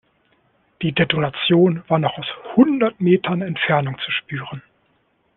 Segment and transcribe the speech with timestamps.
[0.81, 4.63] Die Detonation war noch aus hundert Metern Entfernung zu spüren.